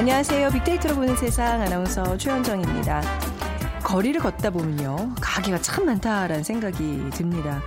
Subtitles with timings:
[0.00, 0.48] 안녕하세요.
[0.48, 3.02] 빅데이터로 보는 세상 아나운서 최현정입니다.
[3.84, 5.14] 거리를 걷다 보면요.
[5.20, 7.60] 가게가 참 많다라는 생각이 듭니다.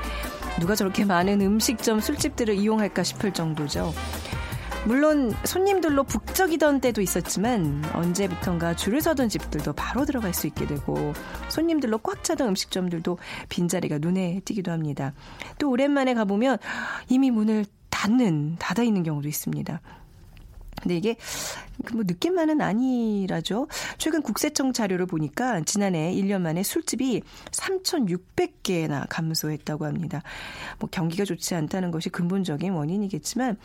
[0.60, 3.94] 누가 저렇게 많은 음식점, 술집들을 이용할까 싶을 정도죠.
[4.88, 11.14] 물론 손님들로 북적이던 때도 있었지만 언제부턴가 줄을 서던 집들도 바로 들어갈 수 있게 되고
[11.50, 13.20] 손님들로 꽉 차던 음식점들도
[13.50, 15.14] 빈자리가 눈에 띄기도 합니다.
[15.60, 16.58] 또 오랜만에 가보면
[17.10, 19.82] 이미 문을 닫는, 닫아 있는 경우도 있습니다.
[20.84, 21.16] 근데 이게
[21.94, 23.68] 뭐 느낌만은 아니라죠.
[23.98, 30.22] 최근 국세청 자료를 보니까 지난해 1년 만에 술집이 3,600개나 감소했다고 합니다.
[30.80, 33.58] 뭐 경기가 좋지 않다는 것이 근본적인 원인이겠지만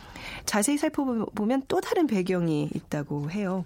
[0.46, 3.64] 자세히 살펴보면 또 다른 배경이 있다고 해요.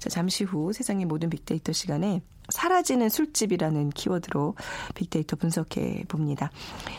[0.00, 4.54] 자, 잠시 후 세상의 모든 빅데이터 시간에 사라지는 술집이라는 키워드로
[4.94, 6.50] 빅데이터 분석해 봅니다.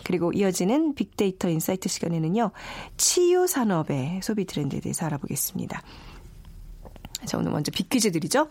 [0.03, 2.51] 그리고 이어지는 빅데이터 인사이트 시간에는요,
[2.97, 5.81] 치유 산업의 소비 트렌드에 대해서 알아보겠습니다.
[7.25, 8.47] 자, 오늘 먼저 빅퀴즈 드리죠.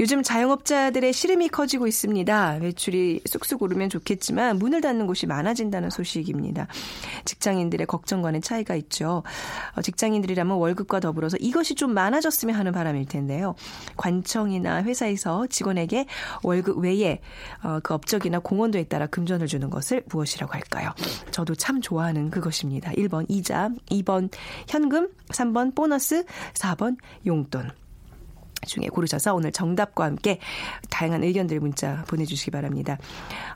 [0.00, 2.58] 요즘 자영업자들의 시름이 커지고 있습니다.
[2.60, 6.66] 매출이 쑥쑥 오르면 좋겠지만 문을 닫는 곳이 많아진다는 소식입니다.
[7.24, 9.22] 직장인들의 걱정과는 차이가 있죠.
[9.76, 13.54] 어, 직장인들이라면 월급과 더불어서 이것이 좀 많아졌으면 하는 바람일 텐데요.
[13.96, 16.06] 관청이나 회사에서 직원에게
[16.42, 17.20] 월급 외에
[17.62, 20.90] 어, 그 업적이나 공헌도에 따라 금전을 주는 것을 무엇이라고 할까요?
[21.30, 22.90] 저도 참 좋아하는 그것입니다.
[22.92, 24.30] 1번 이자, 2번
[24.68, 26.24] 현금, 3번 보너스,
[26.54, 26.96] 4번
[27.26, 27.70] 용돈.
[28.64, 30.38] 중에 고르셔서 오늘 정답과 함께
[30.90, 32.98] 다양한 의견들 문자 보내주시기 바랍니다.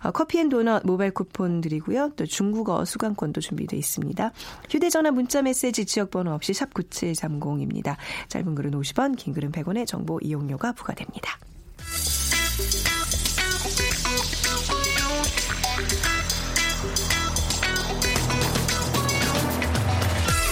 [0.02, 2.12] 어, 커피앤도넛 모바일 쿠폰 드리고요.
[2.16, 4.32] 또 중국어 수강권도 준비되어 있습니다.
[4.70, 7.96] 휴대전화 문자 메시지 지역번호 없이 샵 9730입니다.
[8.28, 11.38] 짧은 글은 50원, 긴 글은 100원의 정보 이용료가 부과됩니다.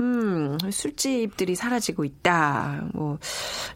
[0.00, 2.88] 음, 술집들이 사라지고 있다.
[2.94, 3.18] 뭐,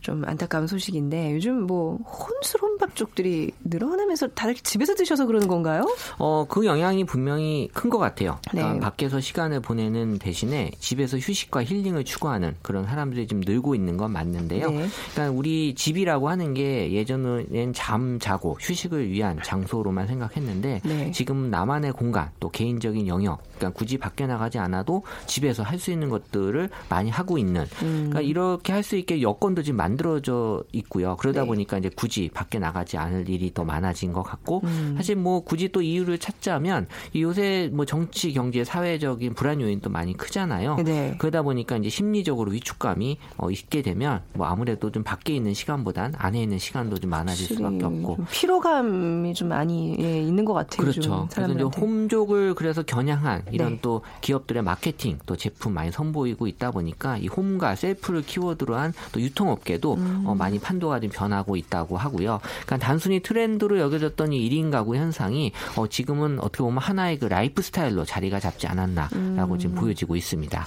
[0.01, 5.85] 좀 안타까운 소식인데, 요즘 뭐, 혼술 혼밥 쪽들이 늘어나면서 다들 집에서 드셔서 그러는 건가요?
[6.19, 8.39] 어, 그 영향이 분명히 큰 것 같아요.
[8.51, 8.81] 그러니까 네.
[8.81, 14.71] 밖에서 시간을 보내는 대신에 집에서 휴식과 힐링을 추구하는 그런 사람들이 좀 늘고 있는 건 맞는데요.
[14.71, 14.87] 네.
[15.13, 21.11] 그러니까 우리 집이라고 하는 게 예전엔 잠 자고 휴식을 위한 장소로만 생각했는데 네.
[21.11, 26.09] 지금 나만의 공간 또 개인적인 영역 그러니까 굳이 밖에 나가지 않아도 집에서 할 수 있는
[26.13, 28.11] 것들을 많이 하고 있는 음.
[28.11, 31.17] 그러니까 이렇게 할 수 있게 여건도 지금 만들어져 있고요.
[31.17, 31.47] 그러다 네.
[31.47, 34.95] 보니까 이제 굳이 밖에 나가지 않을 일이 더 많아진 것 같고 음.
[34.97, 40.17] 사실 뭐 굳이 또 이유를 찾자면 이 요새 뭐 정치, 경제, 사회적인 불안 요인도 많이
[40.17, 40.79] 크잖아요.
[40.85, 41.15] 네.
[41.19, 46.43] 그러다 보니까 이제 심리적으로 위축감이 어, 있게 되면 뭐 아무래도 좀 밖에 있는 시간보단 안에
[46.43, 50.79] 있는 시간도 좀 많아질 수밖에 없고 좀 피로감이 좀 많이 예, 있는 것 같아요.
[50.79, 51.29] 그렇죠.
[51.33, 51.63] 그래서 이제.
[51.81, 53.79] 홈족을 그래서 겨냥한 이런 네.
[53.81, 58.93] 또 기업들의 마케팅 또 제품 많이 선 보이고 있다 보니까 이 홈과 셀프를 키워드로 한
[59.13, 60.23] 또 유통업계도 음.
[60.27, 62.41] 어, 많이 판도가 좀 변하고 있다고 하고요.
[62.65, 67.63] 그러니까 단순히 트렌드로 여겨졌던 이 1인 가구 현상이 어, 지금은 어떻게 보면 하나의 그 라이프
[67.63, 69.59] 스타일로 자리가 잡지 않았나라고 음.
[69.59, 70.65] 지금 보여지고 있습니다.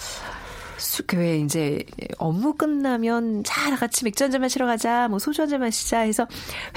[0.77, 1.83] 수- 그왜 이제
[2.17, 6.27] 업무 끝나면 자 같이 맥주 한 잔 마시러 가자 뭐 소주 한 잔 마시자 해서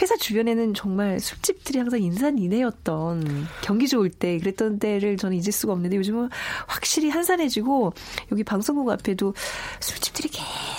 [0.00, 5.96] 회사 주변에는 정말 술집들이 항상 인산인해였던 경기 좋을 때 그랬던 때를 저는 잊을 수가 없는데
[5.96, 6.28] 요즘은
[6.67, 7.93] 확실히 한산해지고
[8.32, 9.34] 여기 방송국 앞에도
[9.81, 10.28] 술집들이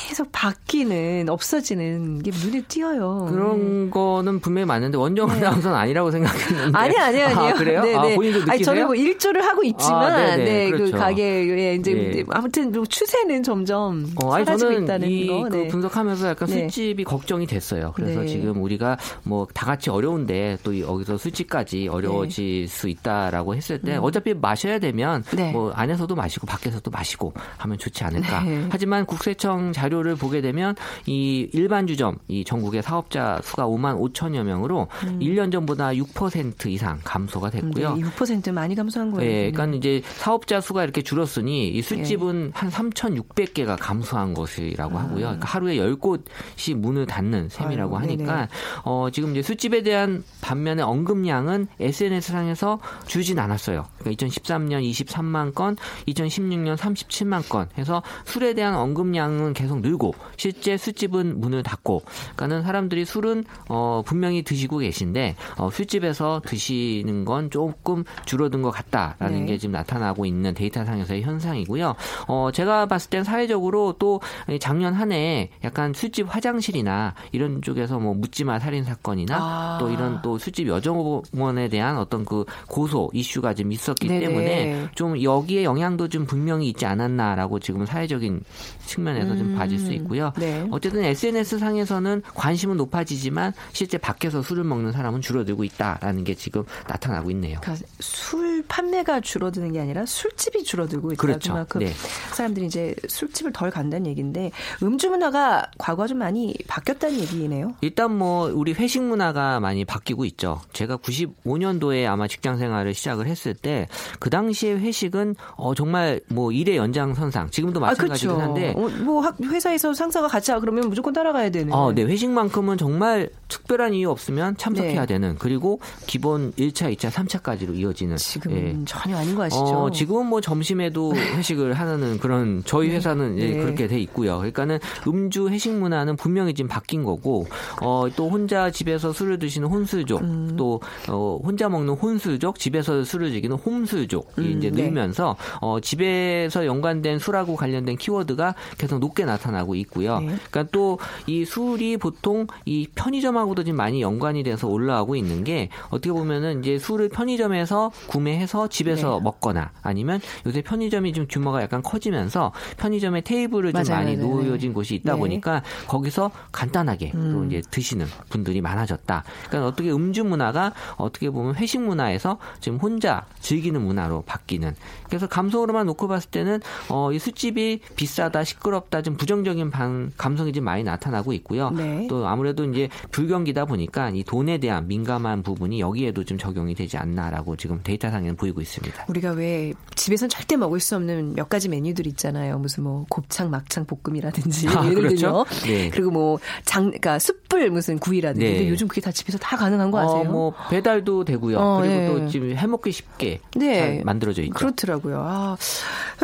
[0.08, 3.28] 계속 바뀌는 없어지는 게 눈에 띄어요.
[3.32, 6.66] 그런 거는 분명히 맞는데 원정 아나운서는 아니라고 생각했는데.
[6.66, 6.72] 네.
[6.74, 7.40] 아니 아니 아니요.
[7.40, 7.82] 아, 그래요?
[7.84, 8.16] 네, 아, 네.
[8.16, 8.54] 본인도 느끼세요?
[8.54, 10.44] 아니 저는 뭐 일조를 하고 있지만 아, 네네.
[10.44, 10.98] 네, 그 그렇죠.
[10.98, 12.24] 가게에 이제 예.
[12.30, 15.42] 아무튼 뭐 추세 추세는 점점 어, 아니 사라지고 저는 있다는 이 거.
[15.50, 15.68] 그 네.
[15.68, 16.54] 분석하면서 약간 네.
[16.60, 17.92] 술집이 걱정이 됐어요.
[17.96, 18.28] 그래서 네.
[18.28, 23.96] 지금 우리가 뭐 다 같이 어려운데 또 이- 여기서 술집까지 어려워질 수 있다라고 했을 때
[23.98, 25.52] 어차피 마셔야 되면 네.
[25.52, 28.42] 뭐 안에서도 마시고 밖에서도 마시고 하면 좋지 않을까.
[28.44, 28.68] 네.
[28.70, 30.76] 하지만 국세청 자료를 보게 되면
[31.08, 34.88] 이 일반 주점 이 전국의 사업자 수가 5만 5천여 명으로
[35.20, 37.96] 1년 전보다 6% 이상 감소가 네, 됐고요.
[37.96, 39.30] 6% 많이 감소한 거예요.
[39.30, 45.20] 예, 그러니까 이제 사업자 수가 이렇게 줄었으니 이 술집은 한 3,600개가 감소한 것이라고 하고요.
[45.20, 48.48] 그러니까 하루에 10곳이 문을 닫는 셈이라고 아이고, 하니까 네네.
[48.84, 53.86] 어, 지금 이제 술집에 대한 반면에 언급량은 SNS상에서 줄진 않았어요.
[54.00, 61.40] 그러니까 2013년 23만 건, 2016년 37만 건 해서 술에 대한 언급량은 계속 늘고 실제 술집은
[61.40, 62.02] 문을 닫고
[62.36, 69.42] 그러니까는 사람들이 술은 어, 분명히 드시고 계신데 어, 술집에서 드시는 건 조금 줄어든 것 같다라는
[69.42, 69.46] 네.
[69.46, 71.96] 게 지금 나타나고 있는 데이터상에서의 현상이고요.
[72.28, 74.20] 어, 제가 봤을 땐 사회적으로 또
[74.60, 79.78] 작년 한 해 약간 술집 화장실이나 이런 쪽에서 뭐 묻지마 살인 사건이나 아.
[79.80, 84.20] 또 이런 또 술집 여정원에 대한 어떤 그 고소 이슈가 좀 있었기 네네.
[84.28, 88.44] 때문에 좀 여기에 영향도 좀 분명히 있지 않았나라고 지금 사회적인
[88.86, 89.56] 측면에서 좀 음.
[89.56, 90.32] 봐질 수 있고요.
[90.38, 90.68] 네.
[90.70, 97.32] 어쨌든 SNS 상에서는 관심은 높아지지만 실제 밖에서 술을 먹는 사람은 줄어들고 있다라는 게 지금 나타나고
[97.32, 97.60] 있네요.
[97.62, 101.22] 그러니까 술 판매가 줄어드는 게 아니라 술집이 줄어들고 있다.
[101.22, 101.54] 그렇죠.
[101.54, 101.94] 그만큼 네.
[102.34, 104.52] 사람들이 이제 술집을 덜 간다는 얘기인데
[104.84, 107.74] 음주 문화가 과거와 좀 많이 바뀌었다는 얘기네요.
[107.82, 110.62] 일단 뭐 우리 회식 문화가 많이 바뀌고 있죠.
[110.74, 113.88] 제가 95년도에 아마 직장 생활을 시작을 했을 때
[114.20, 119.38] 그 당시에 회식은 어 정말 뭐 일의 연장선상 지금도 마찬가지긴 아, 한데 어, 뭐 학,
[119.42, 121.74] 회사에서 상사가 같이 하 그러면 무조건 따라가야 되는.
[121.74, 122.04] 어, 네.
[122.04, 125.06] 회식만큼은 정말 특별한 이유 없으면 참석해야 네.
[125.06, 128.86] 되는 그리고 기본 1차, 2차, 3차까지로 이어지는 지금은 예.
[128.86, 129.64] 전혀 아닌 거 아시죠?
[129.64, 133.58] 어, 지금은 뭐 점심에도 회식을 하는 그런 저희 회사는 예, 네.
[133.58, 134.38] 그렇게 돼 있고요.
[134.38, 137.48] 그러니까는 음주 회식 문화는 분명히 지금 바뀐 거고
[137.82, 140.54] 어, 또 혼자 집에서 술을 드시는 혼술족 음.
[140.56, 140.80] 또
[141.10, 144.84] 어, 혼자 먹는 혼술족 집에서 술을 즐기는 홈술족이 음, 이제 네.
[144.84, 150.20] 늘면서 어, 집에서 연관된 술하고 관련된 키워드가 계속 높게 나타나고 있고요.
[150.20, 150.36] 네.
[150.52, 156.12] 그러니까 또 이 술이 보통 이 편의점하고도 지금 많이 연관이 돼서 올라가고 있는 게 어떻게
[156.12, 159.24] 보면은 이제 술을 편의점에서 구매해서 집에서 네.
[159.24, 164.36] 먹거나 아니면 요새 편의점이 좀 규모가 약간 커지면서 편의점에 테이블을 좀 맞아요, 많이 맞아요.
[164.36, 165.20] 놓여진 곳이 있다 네.
[165.20, 167.48] 보니까 거기서 간단하게 또 음.
[167.48, 169.24] 이제 드시는 분들이 많아졌다.
[169.48, 174.76] 그러니까 어떻게 음주 문화가 어떻게 보면 회식 문화에서 지금 혼자 즐기는 문화로 바뀌는.
[175.08, 176.60] 그래서 감성으로만 놓고 봤을 때는
[176.90, 181.70] 어, 이 술집이 비싸다, 시끄럽다, 좀 부정적인 반, 감성이 좀 많이 나타나고 있고요.
[181.72, 182.08] 네.
[182.10, 187.56] 또 아무래도 이제 불경기다 보니까 이 돈에 대한 민감한 부분이 여기에도 좀 적용이 되지 않나라고
[187.56, 189.06] 지금 데이터상에는 보이고 있습니다.
[189.08, 192.49] 우리가 왜 집에서는 절대 먹을 수 없는 몇 가지 메뉴들 있잖아요.
[192.58, 195.46] 무슨 뭐 곱창, 막창 볶음이라든지 아, 예를 그렇죠?
[195.50, 195.90] 들면 네.
[195.90, 198.54] 그리고 뭐 장, 그러니까 숯불 무슨 구이라든지 네.
[198.54, 200.22] 근데 요즘 그게 다 집에서 다 가능한 거 아세요?
[200.30, 201.58] 어, 뭐 배달도 되고요.
[201.60, 202.08] 어, 그리고 예.
[202.08, 203.80] 또 지금 해먹기 쉽게 네.
[203.80, 204.54] 잘 만들어져 있죠.
[204.54, 205.22] 그렇더라고요.
[205.26, 205.58] 아,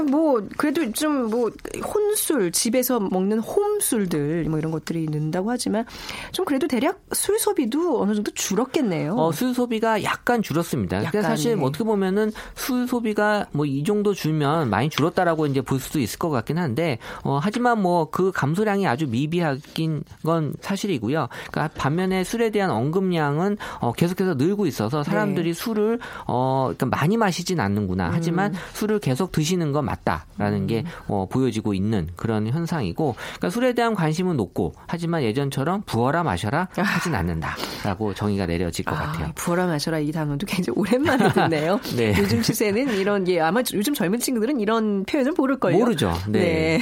[0.10, 1.50] 뭐 그래도 좀 뭐
[1.84, 5.86] 혼술 집에서 먹는 홈술들 뭐 이런 것들이 는다고 하지만
[6.32, 9.16] 좀 그래도 대략 술 소비도 어느 정도 줄었겠네요.
[9.16, 10.98] 어, 술 소비가 약간 줄었습니다.
[11.02, 11.70] 근데 약간, 사실 뭐 네.
[11.70, 16.30] 어떻게 보면은 술 소비가 뭐 이 정도 줄면 많이 줄었다라고 이제 볼 수도 있을 것
[16.30, 21.28] 같긴 한데, 어, 하지만 뭐 그 감소량이 아주 미비하긴 건 사실이고요.
[21.52, 25.54] 그러니까 반면에 술에 대한 언급량은 어, 계속해서 늘고 있어서 사람들이 네.
[25.54, 28.10] 술을 어, 그러니까 많이 마시진 않는구나.
[28.14, 28.60] 하지만 음.
[28.74, 34.38] 술을 계속 드시는 건 맞다라는 게 어, 보여지고 있는 그런 현상이고, 그러니까 술에 대한 관심은
[34.38, 37.56] 높고, 하지만 예전처럼 부어라 마셔라 하진 않는다
[37.86, 39.28] 라고 정의가 내려질 것 같아요.
[39.28, 41.80] 아, 부어라 마셔라 이 단어도 굉장히 오랜만에 듣네요.
[41.96, 42.16] 네.
[42.18, 45.78] 요즘 추세는 이런 예 아마 요즘 젊은 친구들은 이런 표현을 모를 거예요.
[45.78, 46.14] 모르죠.
[46.28, 46.82] 네.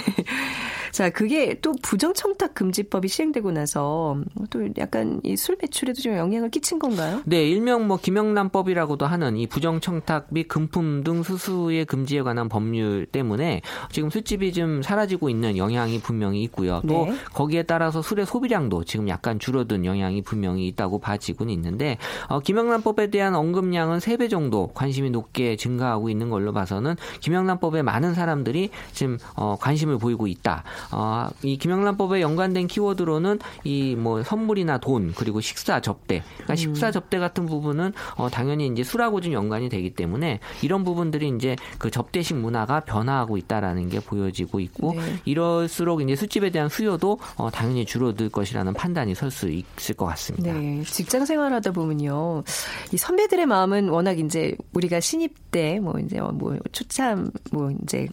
[0.93, 4.15] 자, 그게 또 부정청탁 금지법이 시행되고 나서
[4.51, 7.21] 또 약간 이 술 매출에도 좀 영향을 끼친 건가요?
[7.25, 13.61] 네, 일명 뭐 김영란법이라고도 하는 이 부정청탁 및 금품 등 수수의 금지에 관한 법률 때문에
[13.91, 16.81] 지금 술집이 좀 사라지고 있는 영향이 분명히 있고요.
[16.87, 17.15] 또 네.
[17.33, 21.97] 거기에 따라서 술의 소비량도 지금 약간 줄어든 영향이 분명히 있다고 봐지고는 있는데
[22.27, 28.69] 어, 김영란법에 대한 언급량은 3배 정도 관심이 높게 증가하고 있는 걸로 봐서는 김영란법에 많은 사람들이
[28.91, 30.63] 지금 어, 관심을 보이고 있다.
[30.91, 37.19] 어, 이 김영란법에 연관된 키워드로는 이 뭐 선물이나 돈 그리고 식사 접대, 그러니까 식사 접대
[37.19, 42.35] 같은 부분은 어, 당연히 이제 술하고 좀 연관이 되기 때문에 이런 부분들이 이제 그 접대식
[42.37, 45.01] 문화가 변화하고 있다라는 게 보여지고 있고 네.
[45.25, 50.53] 이럴수록 이제 술집에 대한 수요도 어, 당연히 줄어들 것이라는 판단이 설 수 있을 것 같습니다.
[50.53, 52.43] 네, 직장 생활하다 보면요,
[52.91, 58.07] 이 선배들의 마음은 워낙 이제 우리가 신입 때, 뭐 이제 뭐 초참, 뭐 이제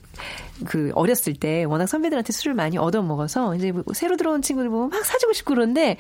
[0.67, 4.90] 그 어렸을 때 워낙 선배들한테 술을 많이 얻어 먹어서 이제 뭐 새로 들어온 친구들 보면
[4.90, 5.97] 막 사주고 싶고 그런데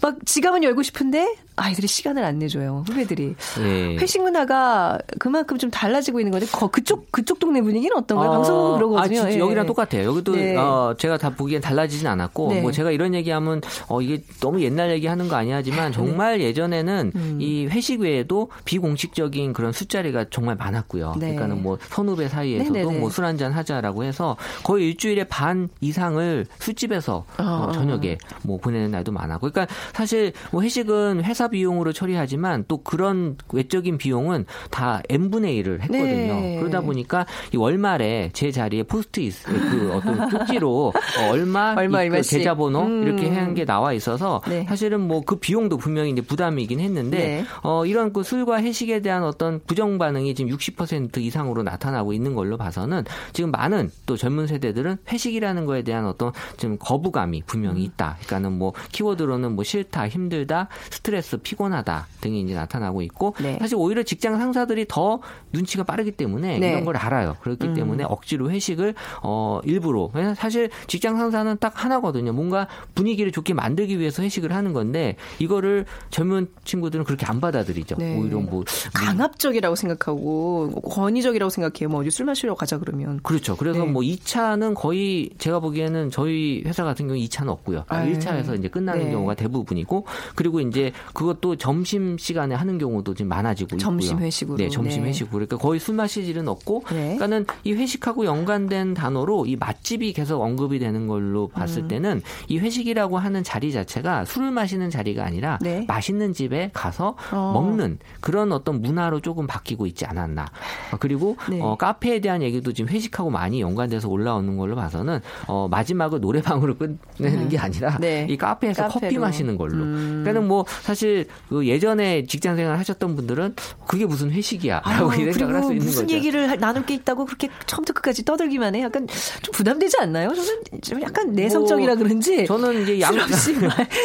[0.00, 3.96] 막 지갑은 열고 싶은데 아이들이 시간을 안 내줘요 후배들이 네.
[3.96, 8.30] 회식 문화가 그만큼 좀 달라지고 있는 건데 거, 그쪽 그쪽 동네 분위기는 어떤가요?
[8.30, 9.22] 방송은 그러거든요.
[9.22, 9.38] 아, 예.
[9.38, 10.04] 여기랑 똑같아요.
[10.04, 10.54] 여기도 네.
[10.56, 12.60] 어, 제가 다 보기엔 달라지진 않았고 네.
[12.60, 17.20] 뭐 제가 이런 얘기하면 어 이게 너무 옛날 얘기하는 거 아니야지만 정말 예전에는 네.
[17.20, 17.38] 음.
[17.40, 21.14] 이 회식 외에도 비공식적인 그런 술자리가 정말 많았고요.
[21.14, 21.32] 네.
[21.32, 22.98] 그러니까는 뭐 선후배 사이에서도 네, 네, 네.
[22.98, 29.12] 뭐술 한잔 하자라고 해서 거의 일주일에 반 이상을 술집에서 어, 어, 저녁에 뭐 보내는 날도
[29.12, 35.80] 많았고 그러니까 사실 뭐 회식은 회사 비용으로 처리하지만 또 그런 외적인 비용은 다 n분의 1을
[35.82, 36.34] 했거든요.
[36.40, 36.56] 네.
[36.58, 42.22] 그러다 보니까 이 월말에 제 자리에 포스트잇 그 어떤 쪽지로 어, 얼마, 얼마, 이 그.
[42.22, 43.02] 계좌번호 음.
[43.02, 44.64] 이렇게 하는 게 나와 있어서 네.
[44.68, 47.44] 사실은 뭐 그 비용도 분명히 이제 부담이긴 했는데 네.
[47.62, 52.56] 어 이런 그 술과 회식에 대한 어떤 부정 반응이 지금 60% 이상으로 나타나고 있는 걸로
[52.56, 57.86] 봐서는 지금 많은 또 젊은 세대들은 회식이라는 거에 대한 어떤 좀 거부감이 분명히 음.
[57.86, 58.16] 있다.
[58.24, 63.56] 그러니까는 뭐 키워드로는 뭐 싫다, 힘들다, 스트레스, 피곤하다 등이 이제 나타나고 있고 네.
[63.60, 65.20] 사실 오히려 직장 상사들이 더
[65.52, 66.70] 눈치가 빠르기 때문에 네.
[66.70, 67.36] 이런 걸 알아요.
[67.40, 67.74] 그렇기 음.
[67.74, 72.32] 때문에 억지로 회식을 어 일부러 사실 직장 상사는 딱 하나거든요.
[72.32, 77.96] 뭔가 분위기를 좋게 만들기 위해서 회식을 하는 건데 이거를 젊은 친구들은 그렇게 안 받아들이죠.
[77.98, 78.16] 네.
[78.18, 78.64] 오히려 뭐
[78.94, 81.88] 강압적이라고 생각하고 권위적이라고 생각해요.
[81.88, 83.20] 뭐 어디 술 마시러 가자 그러면.
[83.22, 83.56] 그렇죠.
[83.56, 83.90] 그래서 네.
[83.90, 87.84] 뭐 2차는 거의 제가 보기에는 저희 회사 같은 경우 2차는 없고요.
[87.88, 88.12] 아유.
[88.12, 89.10] 1차에서 이제 끝나는 네.
[89.12, 94.26] 경우가 대부분이고 그리고 이제 그 것도 점심 시간에 하는 경우도 지금 많아지고 점심 있고요.
[94.26, 94.56] 회식으로.
[94.56, 95.10] 네, 점심 네.
[95.10, 95.30] 회식으로.
[95.32, 97.16] 그러니까 거의 술 마실 일은 없고 네.
[97.16, 101.88] 그러니까는 이 회식하고 연관된 단어로 이 맛집이 계속 언급이 되는 걸로 봤을 음.
[101.88, 105.84] 때는 이 회식이라고 하는 자리 자체가 술을 마시는 자리가 아니라 네.
[105.88, 107.52] 맛있는 집에 가서 어.
[107.54, 110.46] 먹는 그런 어떤 문화로 조금 바뀌고 있지 않았나.
[110.92, 111.60] 어, 그리고 네.
[111.60, 116.76] 어, 카페에 대한 얘기도 지금 회식하고 많이 연관돼서 올라오는 걸로 봐서는 어, 마지막을 노래방으로
[117.16, 118.26] 끝내는 게 아니라 네.
[118.28, 119.20] 이 카페에서 커피 카페로.
[119.20, 119.82] 마시는 걸로.
[119.82, 120.22] 음.
[120.24, 121.15] 그러니까는 뭐 사실
[121.48, 123.54] 그 예전에 직장 생활 하셨던 분들은
[123.86, 126.14] 그게 무슨 회식이야라고 아유, 생각을 할 수 있는 무슨 거죠.
[126.14, 128.82] 얘기를 할- 나눌 게 있다고 그렇게 처음부터 끝까지 떠들기만 해.
[128.82, 129.06] 약간
[129.42, 130.32] 좀 부담되지 않나요?
[130.34, 132.46] 저는 좀 약간 내성적이라 뭐, 그런지.
[132.46, 133.14] 저는 이제 양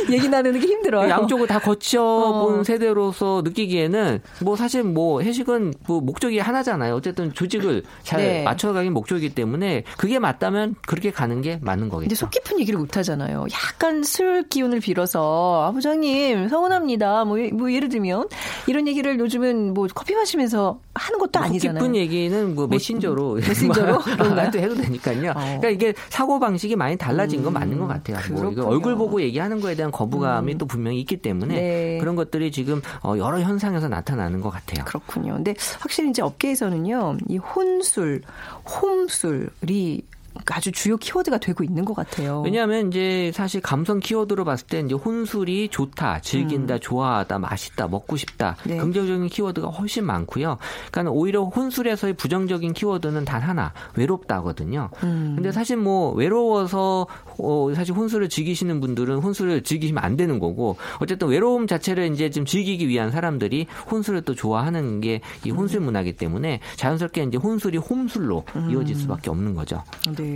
[0.10, 1.10] 얘기 나누는 게 힘들어요.
[1.10, 2.64] 양쪽을 다 거쳐본 어.
[2.64, 6.96] 세대로서 느끼기에는 뭐 사실 뭐 회식은 뭐 목적이 하나잖아요.
[6.96, 8.44] 어쨌든 조직을 잘 네.
[8.44, 12.16] 맞춰가긴 목적이기 때문에 그게 맞다면 그렇게 가는 게 맞는 근데 거겠죠.
[12.16, 13.46] 속 깊은 얘기를 못 하잖아요.
[13.54, 16.91] 약간 술 기운을 빌어서 아 부장님 서운합니다.
[16.98, 18.28] 뭐, 뭐 예를 들면
[18.68, 21.82] 이런 얘기를 요즘은 뭐 커피 마시면서 하는 것도 속 아니잖아요.
[21.84, 24.00] 깊은 얘기는 뭐 메신저로 메신저로?
[24.00, 24.48] 그런가요?
[24.48, 25.32] 해도 해도 되니까요.
[25.32, 25.34] 어.
[25.34, 28.18] 그러니까 이게 사고 방식이 많이 달라진 건 맞는 것 같아요.
[28.30, 28.68] 뭐 이거 그렇군요.
[28.68, 31.98] 얼굴 보고 얘기하는 거에 대한 거부감이 또 분명히 있기 때문에 네.
[32.00, 34.86] 그런 것들이 지금 어, 여러 현상에서 나타나는 것 같아요.
[34.86, 35.34] 그렇군요.
[35.34, 38.22] 근데 확실히 이제 업계에서는요, 이 혼술,
[38.66, 40.04] 홈술이
[40.50, 42.42] 아주 주요 키워드가 되고 있는 것 같아요.
[42.42, 48.56] 왜냐하면 이제 사실 감성 키워드로 봤을 때 이제 혼술이 좋다, 즐긴다, 좋아하다, 맛있다, 먹고 싶다
[48.66, 48.70] 음.
[48.70, 48.78] 네.
[48.78, 50.58] 긍정적인 키워드가 훨씬 많고요.
[50.92, 54.90] 그러니까 오히려 혼술에서의 부정적인 키워드는 단 하나 외롭다거든요.
[55.04, 55.34] 음.
[55.36, 57.08] 근데 사실 뭐 외로워서
[57.40, 62.46] 어, 사실 혼술을 즐기시는 분들은 혼술을 즐기시면 안 되는 거고 어쨌든 외로움 자체를 이제 좀
[62.46, 65.86] 즐기기 위한 사람들이 혼술을 또 좋아하는 게 이 혼술 음.
[65.86, 69.84] 문화이기 때문에 자연스럽게 이제 혼술이 홈술로 이어질 수밖에 없는 거죠.
[70.16, 70.31] 네.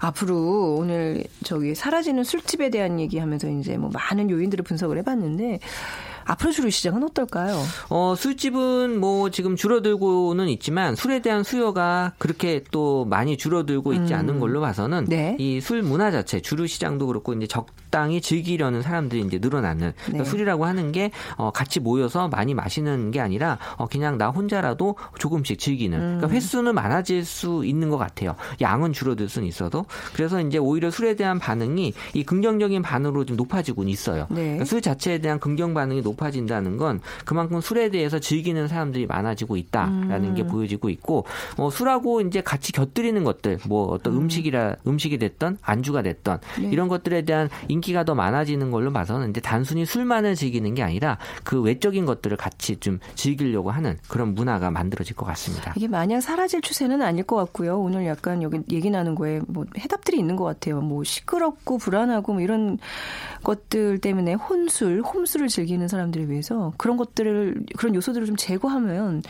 [0.00, 5.60] 앞으로 오늘 저기 사라지는 술집에 대한 얘기하면서 이제 뭐 많은 요인들을 분석을 해봤는데
[6.26, 7.56] 앞으로 주로 시장은 어떨까요?
[7.88, 14.40] 어, 술집은 뭐 지금 줄어들고는 있지만 술에 대한 수요가 그렇게 또 많이 줄어들고 있지 않은
[14.40, 15.36] 걸로 봐서는 네.
[15.38, 20.30] 이술 문화 자체 주류 시장도 그렇고 이제 적당히 즐기려는 사람들이 이제 늘어나는 그러니까 네.
[20.30, 25.58] 술이라고 하는 게 어, 같이 모여서 많이 마시는 게 아니라 어, 그냥 나 혼자라도 조금씩
[25.58, 26.16] 즐기는 음.
[26.16, 28.34] 그러니까 횟수는 많아질 수 있는 것 같아요.
[28.60, 33.90] 양은 줄어들 수는 있어도 그래서 이제 오히려 술에 대한 반응이 이 긍정적인 반응으로 좀 높아지고는
[33.90, 34.26] 있어요.
[34.30, 34.42] 네.
[34.42, 39.56] 그러니까 술 자체에 대한 긍정 반응이 높 높아진다는 건 그만큼 술에 대해서 즐기는 사람들이 많아지고
[39.56, 40.34] 있다라는 음.
[40.34, 41.24] 게 보여지고 있고
[41.56, 44.28] 어, 술하고 이제 같이 곁들이는 것들 뭐 어떤 음.
[44.28, 46.68] 식이라 음식이 됐던 안주가 됐던 네.
[46.70, 51.60] 이런 것들에 대한 인기가 더 많아지는 걸로 봐서는 이제 단순히 술만을 즐기는 게 아니라 그
[51.60, 55.72] 외적인 것들을 같이 좀 즐기려고 하는 그런 문화가 만들어질 것 같습니다.
[55.76, 57.78] 이게 마냥 사라질 추세는 아닐 것 같고요.
[57.78, 60.80] 오늘 약간 여기 얘기 나는 거에 뭐 해답들이 있는 것 같아요.
[60.80, 62.78] 뭐 시끄럽고 불안하고 뭐 이런
[63.42, 69.22] 것들 때문에 혼술, 홈술을 즐기는 사람 들에 비해서 그런 것들을 그런 요소들을 좀 제거하면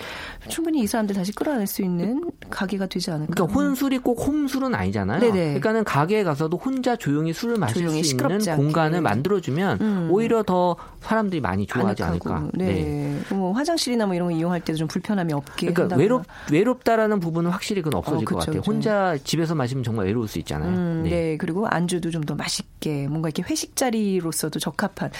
[0.48, 3.32] 충분히 이 사람들 다시 끌어낼 수 있는 가게가 되지 않을까.
[3.34, 5.20] 그러니까 혼술이 꼭 홈술은 아니잖아요.
[5.20, 5.32] 네네.
[5.32, 8.56] 그러니까는 가게에 가서도 혼자 조용히 술을 마실 조용히 수 있는.
[8.56, 10.08] 공간을 만들어주면 음.
[10.10, 12.30] 오히려 더 사람들이 많이 좋아하지 아늑하고.
[12.30, 12.50] 않을까.
[12.54, 13.18] 네.
[13.30, 15.72] 뭐 화장실이나 뭐 이런 거 이용할 때도 좀 불편함이 없게.
[15.72, 16.02] 그러니까 한다거나.
[16.02, 18.60] 외롭 외롭다라는 부분은 확실히 그건 없어질 어, 그쵸, 것 같아요.
[18.60, 18.70] 그쵸.
[18.70, 20.68] 혼자 집에서 마시면 정말 외로울 수 있잖아요.
[20.70, 21.36] 음, 네.
[21.38, 25.10] 그리고 안주도 좀 더 맛있게 뭔가 이렇게 회식 자리로서도 적합한.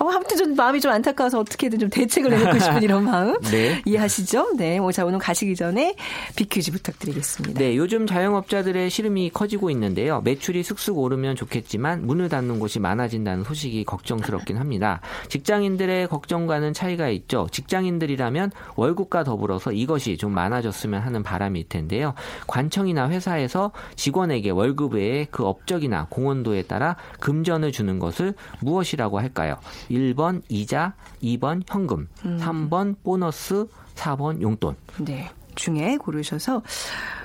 [0.00, 3.82] 어, 아무튼 좀 마음이 좀 안타까워서 어떻게든 좀 대책을 내놓고 싶은 이런 마음 네.
[3.84, 4.56] 이해하시죠?
[4.56, 4.80] 네.
[4.80, 5.94] 뭐, 자 오늘 가시기 전에
[6.36, 7.58] 비퀴즈 부탁드리겠습니다.
[7.58, 10.20] 네, 요즘 자영업자들의 시름이 커지고 있는데요.
[10.22, 15.00] 매출이 쑥쑥 오르면 좋겠지만 문을 닫는 곳이 많아진다는 소식이 걱정스럽긴 합니다.
[15.28, 17.48] 직장인들의 걱정과는 차이가 있죠.
[17.50, 22.14] 직장인들이라면 월급과 더불어서 이것이 좀 많아졌으면 하는 바람일 텐데요.
[22.46, 29.56] 관청이나 회사에서 직원에게 월급 외에 그 업적이나 공헌도에 따라 금전을 주는 것을 무엇이라고 할까요?
[29.90, 30.77] 1번 이자,
[31.22, 32.38] 2번 현금, 음.
[32.40, 34.76] 3번 보너스, 4번 용돈.
[34.98, 35.30] 네.
[35.58, 36.62] 중에 고르셔서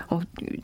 [0.10, 0.20] 어,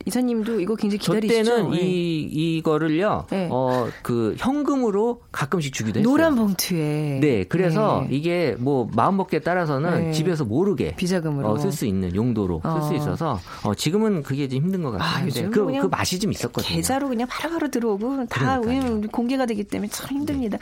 [0.05, 1.55] 이사님도 이거 굉장히 저 기다리시죠?
[1.55, 1.79] 때는 네.
[1.81, 3.47] 이 이거를요, 네.
[3.49, 6.11] 어그 현금으로 가끔씩 주기도 했어요.
[6.11, 8.15] 노란 봉투에 네, 그래서 네.
[8.15, 10.11] 이게 뭐 마음 먹기에 따라서는 네.
[10.11, 12.95] 집에서 모르게 비자금으로 쓸수 있는 용도로 쓸수 어.
[12.95, 15.25] 있어서 어, 지금은 그게 좀 힘든 것 아, 같아요.
[15.27, 16.75] 요즘 그, 그냥 그 맛이 좀 있었거든요.
[16.75, 19.01] 계좌로 그냥 바로바로 들어오고 다 그러니까요.
[19.11, 20.57] 공개가 되기 때문에 참 힘듭니다.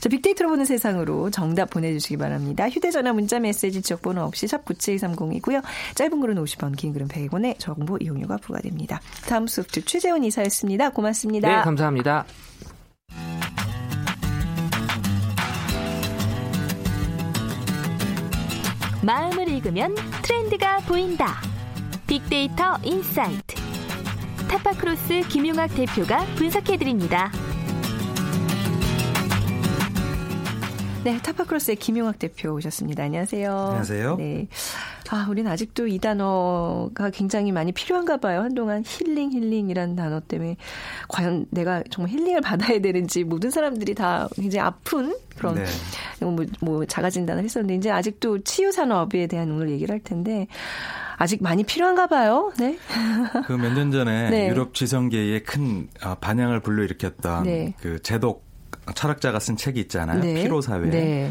[0.00, 2.68] 자, 빅데이터로 보는 세상으로 정답 보내주시기 바랍니다.
[2.68, 5.62] 휴대전화 문자 메시지 지역번호 없이 샵 9730이고요.
[5.94, 9.00] 짧은 글은 50원, 긴 글은 100원의 정보 이용료가 부과됩니다.
[9.26, 10.90] 다음 소프트 최재원 이사였습니다.
[10.90, 11.48] 고맙습니다.
[11.48, 12.24] 네, 감사합니다.
[19.02, 21.40] 마음을 읽으면 트렌드가 보인다.
[22.06, 23.56] 빅데이터 insight.
[24.48, 27.32] 타파크로스 김용학 대표가 분석해드립니다.
[31.04, 33.02] 네, 타파크로스의 김용학 대표 오셨습니다.
[33.02, 33.50] 안녕하세요.
[33.50, 34.16] 안녕하세요.
[34.16, 34.46] 네.
[35.12, 38.40] 아, 우리는 아직도 이 단어가 굉장히 많이 필요한가 봐요.
[38.40, 40.56] 한동안 힐링, 힐링이라는 단어 때문에
[41.08, 45.64] 과연 내가 정말 힐링을 받아야 되는지 모든 사람들이 다 이제 아픈 그런 네.
[46.20, 50.46] 뭐, 뭐 자가 진단을 했었는데 이제 아직도 치유 산업에 대한 오늘 얘기를 할 텐데
[51.18, 52.50] 아직 많이 필요한가 봐요.
[52.58, 52.78] 네.
[53.46, 54.48] 그 몇 년 전에 네.
[54.48, 57.74] 유럽 지성계에 큰 어, 반향을 불러일으켰던 네.
[57.80, 58.44] 그 제독
[58.94, 60.20] 철학자가 쓴 책이 있잖아요.
[60.20, 60.42] 네.
[60.42, 61.30] 피로 사회.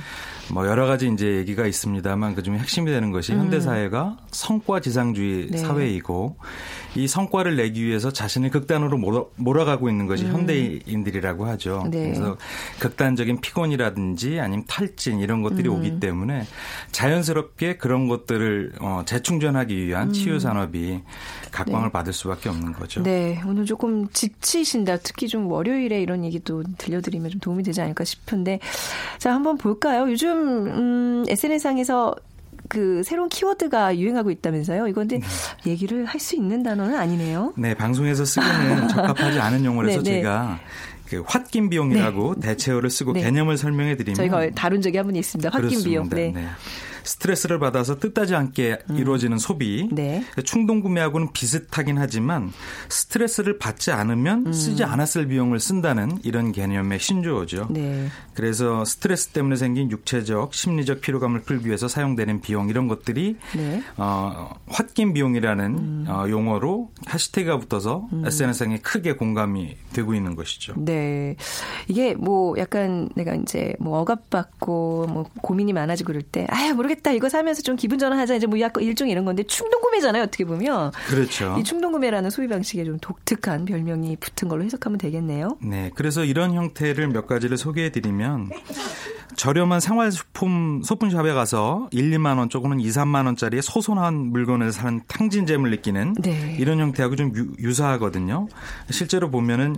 [0.51, 0.53] 네.
[0.53, 5.51] 뭐 여러 가지 이제 얘기가 있습니다만 그중에 핵심이 되는 것이 현대 사회가 성과 지상주의 음.
[5.51, 5.57] 네.
[5.57, 6.35] 사회이고
[6.95, 11.83] 이 성과를 내기 위해서 자신을 극단으로 몰아, 몰아가고 있는 것이 현대인들이라고 하죠.
[11.85, 11.91] 음.
[11.91, 12.03] 네.
[12.03, 12.37] 그래서
[12.79, 15.75] 극단적인 피곤이라든지 아니면 탈진 이런 것들이 음.
[15.75, 16.45] 오기 때문에
[16.91, 21.01] 자연스럽게 그런 것들을 어, 재충전하기 위한 치유 산업이
[21.51, 21.85] 각광을 음.
[21.85, 21.91] 네.
[21.91, 23.03] 받을 수밖에 없는 거죠.
[23.03, 24.97] 네, 오늘 조금 지치신다.
[24.97, 28.59] 특히 좀 월요일에 이런 얘기도 들려드리면 좀 도움이 되지 않을까 싶은데.
[29.17, 30.09] 자, 한번 볼까요?
[30.09, 32.15] 요즘, 음, SNS상에서
[32.71, 34.87] 그 새로운 키워드가 유행하고 있다면서요?
[34.87, 35.19] 이건데
[35.67, 37.53] 얘기를 할 수 있는 단어는 아니네요.
[37.57, 40.15] 네, 방송에서 쓰기는 적합하지 않은 용어라서 네, 네.
[40.21, 40.59] 제가
[41.09, 43.23] 그 홧김 비용이라고 대체어를 쓰고 네.
[43.23, 45.49] 개념을 설명해 드리면 저희가 다룬 적이 한 번 있습니다.
[45.49, 46.07] 홧김 비용.
[46.09, 46.33] 네.
[47.03, 50.23] 스트레스를 받아서 뜻하지 않게 이루어지는 소비, 네.
[50.43, 52.51] 충동 구매하고는 비슷하긴 하지만
[52.89, 54.53] 스트레스를 받지 않으면 음.
[54.53, 57.67] 쓰지 않았을 비용을 쓴다는 이런 개념의 신조어죠.
[57.71, 58.07] 네.
[58.33, 63.83] 그래서 스트레스 때문에 생긴 육체적, 심리적 피로감을 풀기 위해서 사용되는 비용 이런 것들이 네.
[63.97, 66.05] 어, 홧김 비용이라는 음.
[66.07, 70.73] 어, 용어로 해시태그가 붙어서 SNS상에 크게 공감이 되고 있는 것이죠.
[70.77, 71.35] 네.
[71.87, 77.11] 이게 뭐 약간 내가 이제 뭐 억압받고 뭐 고민이 많아지고 그럴 때, 아유, 모르 겠다.
[77.11, 78.35] 이거 사면서 좀 기분 전환하자.
[78.35, 80.23] 이제 뭐 약간 일종의 이런 건데 충동 구매잖아요.
[80.23, 80.91] 어떻게 보면.
[81.07, 81.55] 그렇죠.
[81.59, 85.57] 이 충동 구매라는 소비 방식에 좀 독특한 별명이 붙은 걸로 해석하면 되겠네요.
[85.61, 88.49] 네, 그래서 이런 형태를 몇 가지를 소개해 드리면
[89.35, 95.69] 저렴한 생활소품 소품샵에 가서 1, 2만 원 조금은 2, 3만 원짜리 소소한 물건을 사는 탕진잼을
[95.71, 96.55] 느끼는 네.
[96.59, 98.47] 이런 형태하고 좀 유, 사하거든요
[98.89, 99.77] 실제로 보면은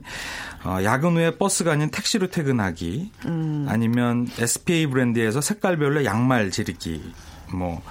[0.66, 3.66] 어, 야근 후에 버스가 아닌 택시로 퇴근하기 음.
[3.70, 7.02] 아니면 SPA 브랜드에서 색깔별로 양말 지르기
[7.54, 7.82] 뭐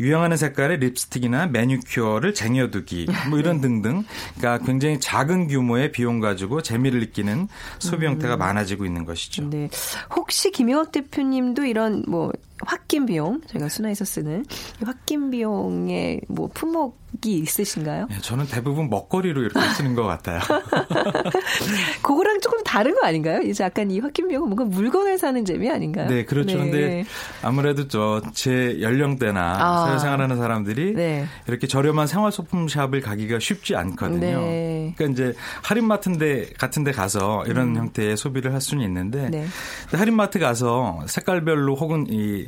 [0.00, 4.04] 유행하는 색깔의 립스틱이나 매니큐어를 쟁여두기 뭐 이런 등등
[4.36, 9.48] 그러니까 굉장히 작은 규모의 비용 가지고 재미를 느끼는 소비 형태가 많아지고 있는 것이죠.
[9.50, 9.68] 네.
[10.14, 12.32] 혹시 김영학 대표님도 이런 뭐
[12.66, 14.44] 홧김 비용, 저희가 순화해서 쓰는
[14.80, 18.06] 이 홧김 비용의 뭐 품목이 있으신가요?
[18.10, 20.40] 네, 저는 대부분 먹거리로 이렇게 쓰는 것 같아요.
[22.02, 23.40] 그거랑 조금 다른 거 아닌가요?
[23.42, 26.08] 이제 약간 이 홧김 비용은 뭔가 물건을 사는 재미 아닌가요?
[26.08, 26.56] 네, 그렇죠.
[26.56, 26.62] 네.
[26.64, 27.04] 근데
[27.42, 29.86] 아무래도 저 제 연령대나 아.
[29.86, 31.26] 사회생활하는 사람들이 네.
[31.46, 34.40] 이렇게 저렴한 생활소품 샵을 가기가 쉽지 않거든요.
[34.40, 34.94] 네.
[34.96, 39.30] 그러니까 이제 할인마트인데 같은데 가서 이런 형태의 소비를 할 수는 있는데 음.
[39.30, 39.46] 네.
[39.90, 42.47] 할인마트 가서 색깔별로 혹은 이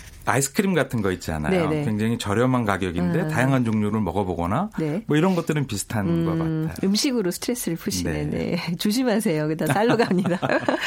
[0.25, 1.69] 아이스크림 같은 거 있잖아요.
[1.69, 1.85] 네네.
[1.85, 3.27] 굉장히 저렴한 가격인데 음.
[3.29, 5.03] 다양한 종류를 먹어보거나 네.
[5.07, 6.89] 뭐 이런 것들은 비슷한 것 음, 같아요.
[6.89, 8.25] 음식으로 스트레스를 푸시네.
[8.25, 8.57] 네.
[8.57, 8.75] 네.
[8.77, 9.47] 조심하세요.
[9.47, 10.39] 그다 살로 갑니다.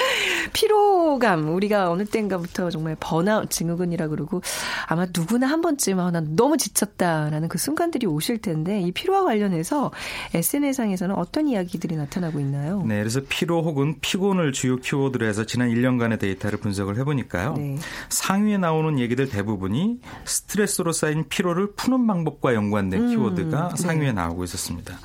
[0.52, 4.42] 피로감 우리가 어느 때인가부터 정말 번아웃 증후군이라 그러고
[4.86, 9.90] 아마 누구나 한 번쯤 아, 난 너무 지쳤다라는 그 순간들이 오실 텐데 이 피로와 관련해서
[10.34, 12.82] SNS상에서는 어떤 이야기들이 나타나고 있나요?
[12.86, 17.54] 네, 그래서 피로 혹은 피곤을 주요 키워드로 해서 지난 1년간의 데이터를 분석을 해보니까요.
[17.56, 17.76] 네.
[18.08, 23.82] 상위에 나오는 얘기들 대부분이 스트레스로 쌓인 피로를 푸는 방법과 연관된 음, 키워드가 네.
[23.82, 24.98] 상위에 나오고 있었습니다.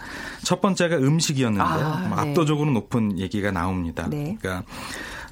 [0.44, 1.86] 첫 번째가 음식이었는데요.
[1.86, 2.30] 아, 뭐 네.
[2.30, 4.08] 압도적으로 높은 얘기가 나옵니다.
[4.10, 4.38] 네.
[4.40, 4.64] 그러니까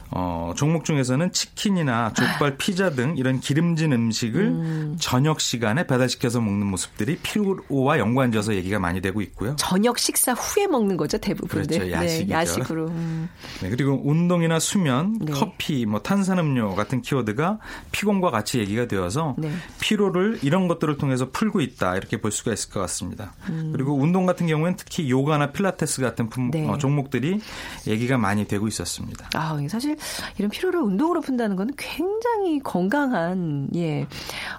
[0.09, 7.17] 어, 종목 중에서는 치킨이나 족발, 피자 등 이런 기름진 음식을 저녁 시간에 배달시켜서 먹는 모습들이
[7.17, 9.55] 피로와 연관져서 얘기가 많이 되고 있고요.
[9.57, 11.49] 저녁 식사 후에 먹는 거죠 대부분.
[11.65, 12.27] 그렇죠, 야식이죠.
[12.27, 12.87] 네, 야식으로.
[12.87, 13.29] 음.
[13.61, 15.33] 네, 그리고 운동이나 수면, 네.
[15.33, 17.59] 커피, 뭐 탄산음료 같은 키워드가
[17.91, 19.51] 피곤과 같이 얘기가 되어서 네.
[19.81, 23.33] 피로를 이런 것들을 통해서 풀고 있다 이렇게 볼 수가 있을 것 같습니다.
[23.49, 23.71] 음.
[23.73, 26.65] 그리고 운동 같은 경우에는 특히 요가나 필라테스 같은 품- 네.
[26.67, 27.39] 어, 종목들이
[27.87, 29.29] 얘기가 많이 되고 있었습니다.
[29.35, 29.96] 아, 사실
[30.37, 34.07] 이런 피로를 운동으로 푼다는 거는 굉장히 건강한 예.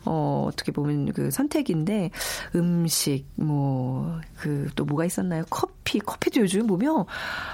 [0.05, 2.11] 어, 어떻게 보면 그 선택인데
[2.55, 5.45] 음식 뭐 그 또 뭐가 있었나요?
[5.51, 7.05] 커피, 커피도 요즘 보면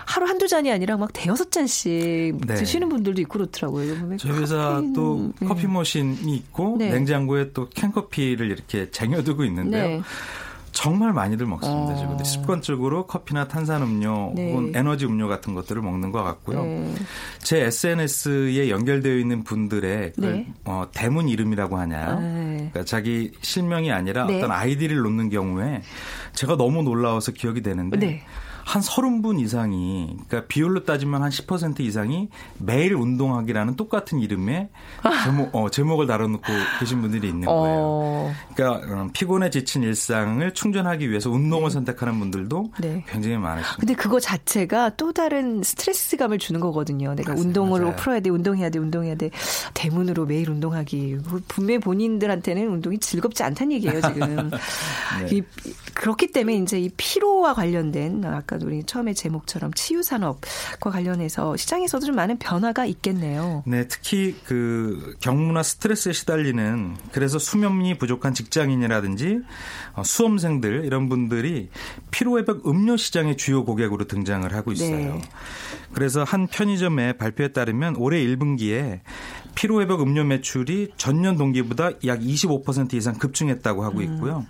[0.07, 1.93] 하루 한두 잔이 아니라 막 대여섯 잔씩
[2.47, 2.55] 네.
[2.55, 4.17] 드시는 분들도 있고 그렇더라고요.
[4.19, 6.91] 저희 회사도 커피는, 커피 머신이 있고 네.
[6.91, 9.87] 냉장고에 또 캔커피를 이렇게 쟁여두고 있는데요.
[9.87, 10.03] 네.
[10.75, 11.95] 정말 많이들 먹습니다.
[11.95, 11.97] 어.
[11.97, 14.51] 지금 습관적으로 커피나 탄산음료 네.
[14.51, 16.65] 혹은 에너지 음료 같은 것들을 먹는 것 같고요.
[16.65, 16.95] 네.
[17.39, 20.47] 제 SNS에 연결되어 있는 분들의 그 네.
[20.65, 22.19] 어, 대문 이름이라고 하나요?
[22.21, 22.57] 네.
[22.57, 24.39] 그러니까 자기 실명이 아니라 네.
[24.39, 25.83] 어떤 아이디를 놓는 경우에
[26.33, 28.23] 제가 너무 놀라워서 기억이 되는데 네.
[28.65, 34.69] 한 30분 이상이 그러니까 비율로 따지면 한 10% 이상이 매일 운동하기라는 똑같은 이름의
[35.25, 36.45] 제목 어, 제목을 달아놓고
[36.81, 37.77] 계신 분들이 있는 거예요.
[37.79, 38.33] 어.
[38.55, 43.05] 그러니까 음, 피곤에 지친 일상을 충전하기 위해서 운동을 선택하는 분들도 네.
[43.09, 43.77] 굉장히 많으십니다.
[43.79, 47.15] 근데 그거 자체가 또 다른 스트레스감을 주는 거거든요.
[47.15, 47.43] 내가 맞아요.
[47.43, 47.97] 운동으로 맞아요.
[47.97, 49.31] 풀어야 돼, 운동해야 돼, 운동해야 돼.
[49.75, 51.19] 대문으로 매일 운동하기.
[51.49, 54.51] 분명히 본인들한테는 운동이 즐겁지 않다는 얘기예요, 지금.
[55.21, 55.37] 네.
[55.37, 55.43] 이,
[55.95, 62.15] 그렇기 때문에 이제 이 피로와 관련된 아까 우리 처음에 제목처럼 치유 산업과 관련해서 시장에서도 좀
[62.15, 63.63] 많은 변화가 있겠네요.
[63.67, 69.41] 네, 특히 그 경무나 스트레스에 시달리는 그래서 수면이 부족한 직장인이라든지
[69.95, 71.71] 어, 수험생들 이런 분들이
[72.11, 75.15] 피로 회복 음료 시장의 주요 고객으로 등장을 하고 있어요.
[75.15, 75.21] 네.
[75.93, 79.01] 그래서 한 편의점의 발표에 따르면 올해 1분기에
[79.55, 84.47] 피로회복 음료 매출이 전년 동기보다 약 25% 이상 급증했다고 하고 있고요.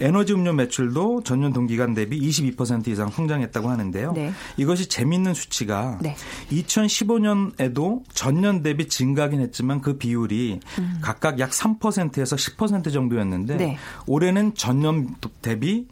[0.00, 4.12] 에너지 음료 매출도 전년 동기간 대비 22% 이상 성장했다고 하는데요.
[4.12, 4.32] 네.
[4.56, 6.16] 이것이 재밌는 수치가 네.
[6.50, 10.60] 2015년에도 전년 대비 증가긴 했지만 그 비율이
[11.00, 13.58] 각각 약 3%에서 10% 정도였는데 음.
[13.58, 13.78] 네.
[14.06, 15.86] 올해는 전년 대비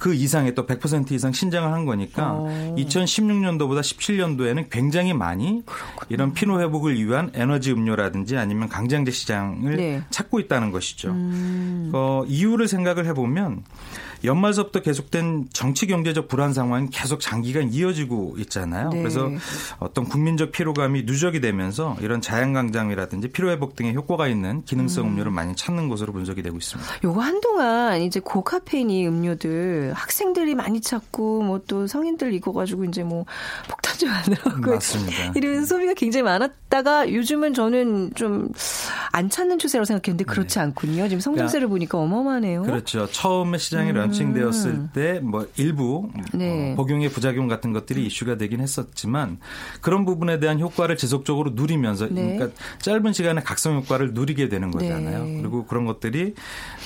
[0.00, 2.74] 그 이상의 또 100% 이상 신장을 한 거니까 어.
[2.78, 5.62] 2016년도보다 17년도에는 굉장히 많이
[6.08, 10.02] 이런 피로 회복을 위한 에너지 음료라든지 아니면 강장제 시장을 네.
[10.08, 11.10] 찾고 있다는 것이죠.
[11.10, 11.90] 음.
[11.92, 13.62] 어, 이유를 생각을 해보면
[14.24, 18.90] 연말서부터 계속된 정치 경제적 불안 상황이 계속 장기간 이어지고 있잖아요.
[18.90, 18.98] 네.
[18.98, 19.30] 그래서
[19.78, 25.12] 어떤 국민적 피로감이 누적이 되면서 이런 자연강장이라든지 피로회복 등의 효과가 있는 기능성 음.
[25.12, 26.90] 음료를 많이 찾는 것으로 분석이 되고 있습니다.
[27.04, 33.26] 요거 한동안 이제 고카페인이 음료들 학생들이 많이 찾고 뭐 또 성인들 익어가지고 이제 뭐
[33.68, 35.32] 폭탄주 만들었고 맞습니다.
[35.36, 38.50] 이런 소비가 굉장히 많았다가 요즘은 저는 좀
[39.12, 41.08] 안 찾는 추세라고 생각했는데 그렇지 않군요.
[41.08, 42.62] 지금 성장세를 보니까 어마어마하네요.
[42.62, 42.66] 네.
[42.66, 43.06] 그렇죠.
[43.10, 46.24] 처음에 시장이 런칭되었을 때뭐 일부 음.
[46.34, 46.72] 네.
[46.72, 49.38] 어, 복용의 부작용 같은 것들이 이슈가 되긴 했었지만
[49.80, 52.36] 그런 부분에 대한 효과를 지속적으로 누리면서 네.
[52.36, 55.24] 그러니까 짧은 시간에 각성 효과를 누리게 되는 거잖아요.
[55.24, 55.38] 네.
[55.40, 56.34] 그리고 그런 것들이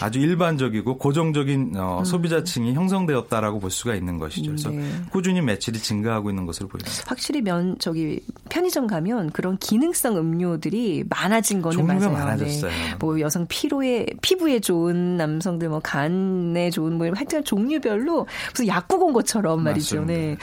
[0.01, 4.51] 아주 일반적이고 고정적인 어, 소비자층이 형성되었다라고 볼 수가 있는 것이죠.
[4.51, 4.77] 그래서 음.
[4.79, 5.11] 네.
[5.11, 6.91] 꾸준히 매출이 증가하고 있는 것으로 보입니다.
[7.07, 12.11] 확실히 면 저기 편의점 가면 그런 기능성 음료들이 많아진 거는 맞아요.
[12.11, 12.71] 많아졌어요.
[12.71, 12.95] 네.
[12.99, 19.13] 뭐 여성 피로에 피부에 좋은 남성들 뭐 간에 좋은 뭐 하여튼 종류별로 무슨 약국 온
[19.13, 20.01] 것처럼 말이죠.
[20.01, 20.13] 맞습니다.
[20.13, 20.37] 네.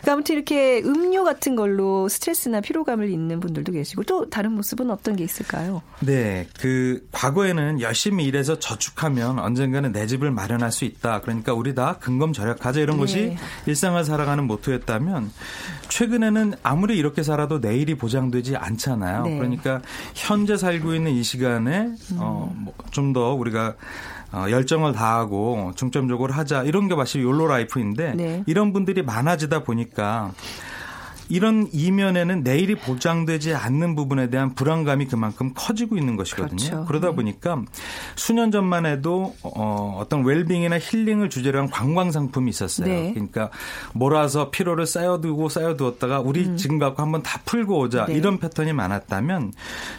[0.00, 5.16] 그러니까 아무튼 이렇게 음료 같은 걸로 스트레스나 피로감을 잊는 분들도 계시고 또 다른 모습은 어떤
[5.16, 5.82] 게 있을까요?
[6.00, 11.20] 네, 그 과거에는 열심히 일해서 저축하면 언젠가는 내 집을 마련할 수 있다.
[11.20, 13.00] 그러니까 우리 다 근검 절약하자 이런 네.
[13.00, 15.30] 것이 일상을 살아가는 모토였다면
[15.88, 19.24] 최근에는 아무리 이렇게 살아도 내일이 보장되지 않잖아요.
[19.24, 19.36] 네.
[19.38, 19.80] 그러니까
[20.14, 22.64] 현재 살고 있는 이 시간에 어, 음.
[22.64, 23.74] 뭐좀더 우리가
[24.34, 28.42] 어, 열정을 다하고 중점적으로 하자 이런 게 사실 욜로 라이프인데 네.
[28.46, 30.32] 이런 분들이 많아지다 보니까
[31.28, 36.56] 이런 이면에는 내일이 보장되지 않는 부분에 대한 불안감이 그만큼 커지고 있는 것이거든요.
[36.56, 36.84] 그렇죠.
[36.86, 37.14] 그러다 네.
[37.16, 37.62] 보니까
[38.16, 42.86] 수년 전만 해도 어, 어떤 웰빙이나 힐링을 주제로 한 관광 상품이 있었어요.
[42.86, 43.12] 네.
[43.12, 43.50] 그러니까
[43.92, 48.06] 몰아서 피로를 쌓여두고 쌓여두었다가 우리 지금 갖고 한번 다 풀고 오자 음.
[48.08, 48.14] 네.
[48.14, 49.52] 이런 패턴이 많았다면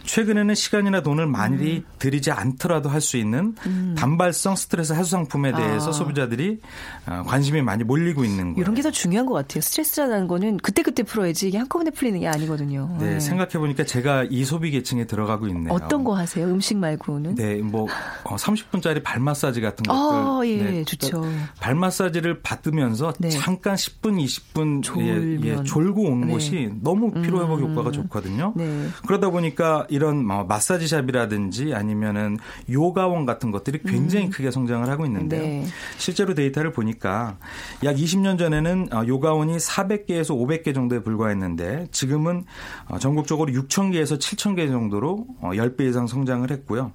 [0.04, 1.86] 최근에는 시간이나 돈을 많이 음.
[2.00, 3.54] 들이지 않더라도 할 수 있는
[3.96, 5.92] 단발성 스트레스 해소 상품에 대해서 아.
[5.92, 6.60] 소비자들이
[7.06, 8.62] 어, 관심이 많이 몰리고 있는 거예요.
[8.62, 9.62] 이런 게 더 중요한 것 같아요.
[9.62, 12.90] 스트레스라는 거는 그때그때 풀어야지 이게 한꺼번에 풀리는 게 아니거든요.
[13.00, 13.20] 네, 네.
[13.20, 15.74] 생각해 보니까 제가 이 소비 계층에 들어가고 있네요.
[15.74, 16.46] 어떤 거 하세요?
[16.46, 17.36] 음식 말고는?
[17.36, 17.88] 네, 뭐
[18.24, 19.96] 어, 30분짜리 발 마사지 같은 것들.
[19.96, 21.22] 아, 예, 네, 좋죠.
[21.22, 23.30] 그러니까 발 마사지를 받으면서 네.
[23.30, 25.66] 잠깐 10분, 20분 예, 예, 졸면.
[25.66, 26.34] 졸고 오는 네.
[26.34, 27.72] 것이 너무 피로 회복 음.
[27.72, 28.54] 효과가 좋거든요.
[28.56, 28.88] 네.
[29.08, 32.38] 그러다 보니까 이런 뭐 마사지샵이라든지 아니면은
[32.70, 35.42] 요가원 같은 것들이 굉장히 크게 성장을 하고 있는데요.
[35.42, 35.46] 음.
[35.46, 35.66] 네.
[35.98, 37.38] 실제로 데이터를 보니까
[37.84, 42.44] 약 20년 전에는 어, 요가원이 400개에서 500개 정도에 불과했는데 지금은
[42.90, 46.92] 어, 전국적으로 6,000개에서 7,000개 정도로 어, 10배 이상 성장을 했고요.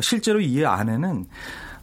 [0.00, 1.26] 실제로 이 안에는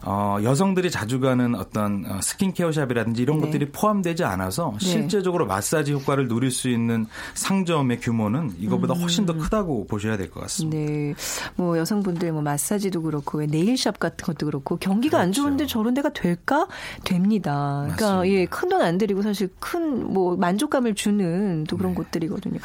[0.04, 3.44] 어, 여성들이 자주 가는 어떤 어, 스킨케어샵이라든지 이런 네.
[3.46, 4.86] 것들이 포함되지 않아서 네.
[4.86, 9.26] 실제적으로 마사지 효과를 누릴 수 있는 상점의 규모는 이거보다 훨씬 음.
[9.26, 10.76] 더 크다고 보셔야 될 것 같습니다.
[10.76, 11.14] 네.
[11.56, 15.42] 뭐 여성분들 뭐 마사지도 그렇고 왜 네일샵 같은 것도 그렇고 경기가 안 그렇죠.
[15.42, 16.66] 좋은데 저런 데가 될까?
[17.04, 17.80] 됩니다.
[17.82, 18.28] 그러니까 맞습니다.
[18.40, 22.58] 예, 큰 돈 안 들이고 사실 큰 뭐 만족감을 주는 또 그런 곳들이거든요.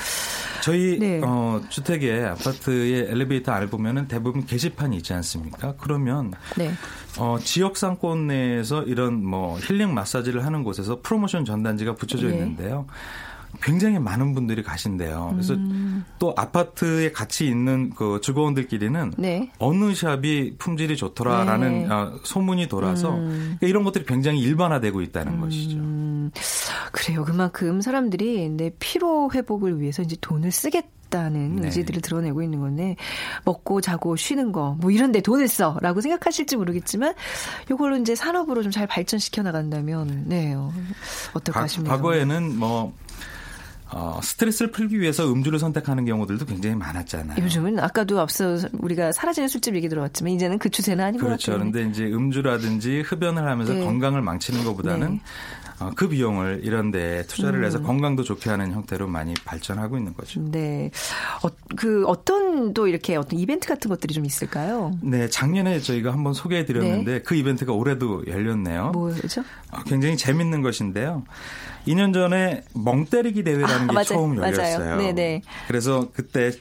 [0.63, 1.21] 저희 네.
[1.23, 5.73] 어, 주택의 아파트의 엘리베이터 안을 보면은 대부분 게시판이 있지 않습니까?
[5.79, 6.71] 그러면 네.
[7.19, 12.33] 어, 지역 상권 내에서 이런 뭐 힐링 마사지를 하는 곳에서 프로모션 전단지가 붙여져 예.
[12.33, 12.85] 있는데요.
[13.61, 15.29] 굉장히 많은 분들이 가신대요.
[15.31, 16.05] 그래서 음.
[16.19, 19.51] 또 아파트에 같이 있는 그 주거원들끼리는 네.
[19.57, 21.93] 어느 샵이 품질이 좋더라라는 네.
[21.93, 23.29] 어, 소문이 돌아서 음.
[23.29, 25.77] 그러니까 이런 것들이 굉장히 일반화되고 있다는 것이죠.
[25.77, 26.31] 음,
[26.91, 27.23] 그래요.
[27.23, 31.65] 그만큼 사람들이 내 피로 회복을 위해서 이제 돈을 쓰겠다 는 네.
[31.67, 32.95] 의지들을 드러내고 있는 건데
[33.45, 37.13] 먹고 자고 쉬는 거 뭐 이런 데 돈을 써라고 생각하실지 모르겠지만
[37.71, 40.53] 이걸로 이제 산업으로 좀 잘 발전시켜 나간다면 네.
[40.53, 40.71] 어,
[41.33, 41.91] 어떨까 과- 싶네요.
[41.93, 42.93] 과거에는 뭐
[43.89, 47.41] 어, 스트레스를 풀기 위해서 음주를 선택하는 경우들도 굉장히 많았잖아요.
[47.41, 51.53] 요즘은 아까도 앞서 우리가 사라지는 술집 얘기 들어봤지만 이제는 그 추세는 아닌 것 그렇죠.
[51.53, 51.71] 같아요.
[51.71, 53.85] 그런데 이제 음주라든지 흡연을 하면서 네.
[53.85, 55.21] 건강을 망치는 것보다는 네.
[55.79, 57.65] 어, 그 비용을 이런 데 투자를 음.
[57.65, 60.41] 해서 건강도 좋게 하는 형태로 많이 발전하고 있는 거죠.
[60.41, 60.89] 네.
[61.43, 64.91] 어, 그 어떤 또 이렇게 어떤 이벤트 같은 것들이 좀 있을까요?
[65.01, 68.91] 네, 작년에 저희가 한번 소개해 드렸는데 그 이벤트가 올해도 열렸네요.
[68.91, 69.41] 뭐죠?
[69.71, 71.23] 어, 굉장히 재밌는 것인데요.
[71.87, 74.03] 2년 전에 멍 때리기 대회라는 아, 게 맞아요.
[74.03, 74.37] 처음.
[74.37, 74.97] 열렸어요.
[74.97, 75.41] 네네.
[75.67, 76.51] 그래서 그때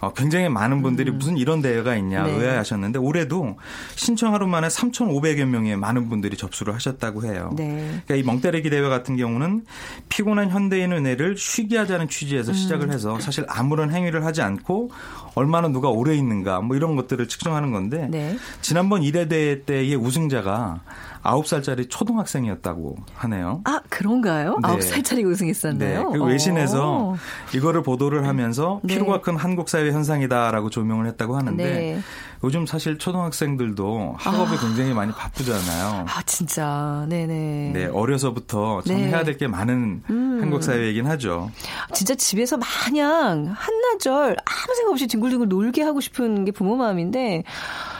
[0.00, 2.26] 어, 굉장히 많은 분들이 무슨 이런 대회가 있냐 음.
[2.26, 2.32] 네.
[2.36, 3.56] 의아해하셨는데 올해도
[3.96, 7.52] 신청 하루 만에 3,500여 명의 많은 분들이 접수를 하셨다고 해요.
[7.56, 8.02] 네.
[8.06, 9.64] 그러니까 이 멍때리기 대회 같은 경우는
[10.08, 12.54] 피곤한 현대인의 뇌를 쉬게 하자는 취지에서 음.
[12.54, 14.90] 시작을 해서 사실 아무런 행위를 하지 않고
[15.34, 18.36] 얼마나 누가 오래 있는가 뭐 이런 것들을 측정하는 건데 네.
[18.60, 20.80] 지난번 1회 대회 때의 우승자가
[21.22, 23.62] 9살짜리 초등학생이었다고 하네요.
[23.64, 24.58] 아, 그런가요?
[24.62, 24.68] 네.
[24.68, 26.10] 아홉 살짜리 우승했었나요?
[26.10, 26.18] 네.
[26.24, 27.16] 외신에서 어.
[27.54, 28.94] 이거를 보도를 하면서 네.
[28.94, 32.00] 피로가 큰 한국 사회 현상이다라고 조명을 했다고 하는데 네.
[32.42, 36.04] 요즘 사실 초등학생들도 학업에 굉장히 많이 바쁘잖아요.
[36.08, 37.06] 아, 진짜.
[37.08, 37.70] 네네.
[37.72, 39.08] 네, 어려서부터 참 네.
[39.08, 40.38] 해야 될 게 많은 음.
[40.40, 41.50] 한국 사회이긴 하죠.
[41.92, 47.44] 진짜 집에서 마냥 한나절 아무 생각 없이 뒹굴 뒹굴 놀게 하고 싶은 게 부모 마음인데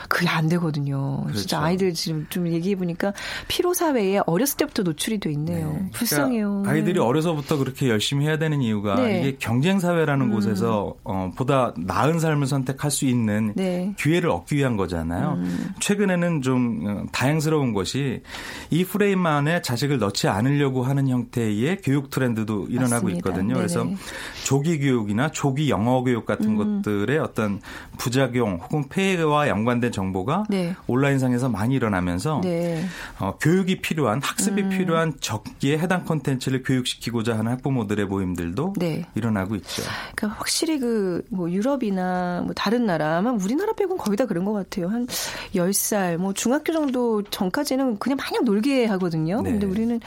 [0.07, 1.23] 그게 안 되거든요.
[1.27, 1.57] 진짜 그렇죠.
[1.57, 3.13] 아이들 지금 좀 얘기해 보니까
[3.47, 5.73] 피로 사회에 어렸을 때부터 노출이 돼 있네요.
[5.73, 5.89] 네.
[5.93, 6.47] 불쌍해요.
[6.49, 6.99] 그러니까 아이들이 네.
[6.99, 9.19] 어려서부터 그렇게 열심히 해야 되는 이유가 네.
[9.19, 13.93] 이게 경쟁 사회라는 곳에서 어, 보다 나은 삶을 선택할 수 있는 네.
[13.97, 15.33] 기회를 얻기 위한 거잖아요.
[15.37, 15.69] 음.
[15.79, 18.21] 최근에는 좀 어, 다행스러운 것이
[18.69, 23.17] 이 프레임 안에 자식을 넣지 않으려고 하는 형태의 교육 트렌드도 일어나고 맞습니다.
[23.17, 23.53] 있거든요.
[23.53, 23.59] 네네.
[23.59, 23.87] 그래서
[24.43, 26.81] 조기 교육이나 조기 영어 교육 같은 음.
[26.81, 27.61] 것들의 어떤
[27.97, 30.75] 부작용 혹은 폐해와 연관된 정보가 네.
[30.87, 32.85] 온라인상에서 많이 일어나면서 네.
[33.19, 34.69] 어, 교육이 필요한 학습이 음.
[34.69, 39.05] 필요한 적기에 해당 콘텐츠를 교육시키고자 하는 학부모들의 모임들도 네.
[39.15, 39.83] 일어나고 있죠.
[40.15, 44.53] 그러니까 확실히 그 뭐 유럽이나 뭐 다른 나라, 아마 우리나라 빼곤 거의 다 그런 것
[44.53, 44.87] 같아요.
[44.87, 45.07] 한
[45.53, 49.41] 10살, 뭐 중학교 정도 전까지는 그냥 마냥 놀게 하거든요.
[49.41, 49.51] 네.
[49.51, 49.99] 근데 우리는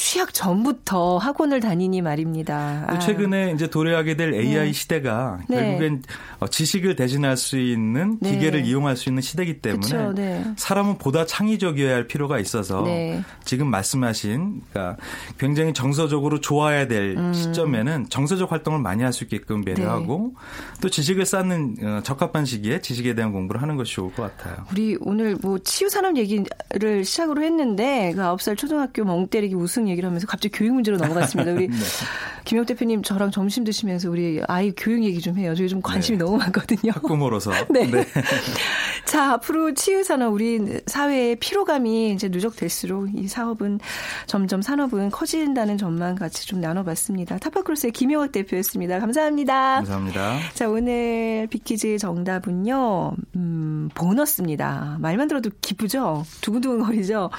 [0.00, 2.86] 취학 전부터 학원을 다니니 말입니다.
[2.88, 2.98] 아.
[2.98, 5.56] 최근에 이제 도래하게 될 AI 시대가 네.
[5.56, 6.02] 결국엔
[6.40, 8.32] 어, 지식을 대신할 수 있는 네.
[8.32, 10.44] 기계를 이용할 수 있는 시대이기 때문에 그쵸, 네.
[10.56, 13.22] 사람은 보다 창의적이어야 할 필요가 있어서 네.
[13.44, 14.96] 지금 말씀하신 그러니까
[15.38, 17.32] 굉장히 정서적으로 좋아야 될 음.
[17.34, 20.80] 시점에는 정서적 활동을 많이 할 수 있게끔 배려하고 네.
[20.80, 24.64] 또 지식을 쌓는 어, 적합한 시기에 지식에 대한 공부를 하는 것이 좋을 것 같아요.
[24.70, 30.06] 우리 오늘 뭐 치유 산업 얘기를 시작으로 했는데 그 9살 초등학교 멍 때리기 우승 얘기를
[30.08, 31.52] 하면서 갑자기 교육 문제로 넘어갔습니다.
[31.52, 31.68] 우리
[32.44, 35.54] 김영 대표님 저랑 점심 드시면서 우리 아이 교육 얘기 좀 해요.
[35.54, 36.24] 저 요즘 관심이 네.
[36.24, 36.92] 너무 많거든요.
[36.92, 37.90] 학부모로서 네.
[39.10, 43.80] 자, 앞으로 치유 산업 우리 사회의 피로감이 이제 누적될수록 이 사업은
[44.26, 47.38] 점점 산업은 커진다는 점만 같이 좀 나눠봤습니다.
[47.38, 49.00] 타파크로스의 김용학 대표였습니다.
[49.00, 49.74] 감사합니다.
[49.78, 50.38] 감사합니다.
[50.54, 54.98] 자, 오늘 빅퀴즈 정답은요, 음, 보너스입니다.
[55.00, 56.24] 말만 들어도 기쁘죠?
[56.40, 57.30] 두근두근 거리죠?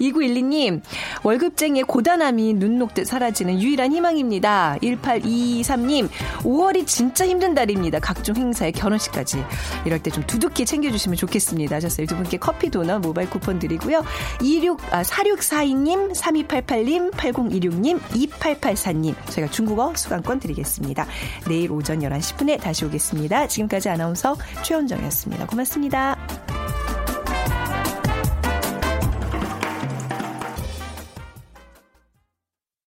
[0.00, 0.80] 2912님,
[1.22, 4.78] 월급쟁이의 고단함이 눈 녹듯 사라지는 유일한 희망입니다.
[4.82, 8.00] 1823님, 5월이 진짜 힘든 달입니다.
[8.00, 9.44] 각종 행사에 결혼식까지.
[9.86, 11.76] 이럴 때 좀 두둑히 챙겨주시면 좋겠습니다.
[11.76, 12.06] 하셨어요.
[12.06, 14.02] 두 분께 커피 도넛 모바일 쿠폰 드리고요.
[14.42, 21.06] 26, 아, 4642님, 3288님, 8026님, 2884님, 저희가 중국어 수강권 드리겠습니다.
[21.48, 23.48] 내일 오전 11시 10분에 다시 오겠습니다.
[23.48, 25.46] 지금까지 아나운서 최현정이었습니다.
[25.46, 26.69] 고맙습니다.